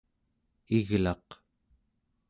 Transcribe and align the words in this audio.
iglaq 0.77 1.27